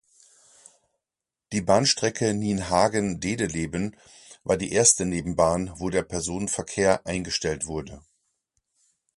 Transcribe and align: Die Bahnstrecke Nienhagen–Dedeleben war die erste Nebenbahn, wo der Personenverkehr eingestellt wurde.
Die 1.51 1.61
Bahnstrecke 1.61 2.33
Nienhagen–Dedeleben 2.33 3.95
war 4.43 4.57
die 4.57 4.71
erste 4.71 5.05
Nebenbahn, 5.05 5.71
wo 5.75 5.91
der 5.91 6.01
Personenverkehr 6.01 7.05
eingestellt 7.05 7.67
wurde. 7.67 8.01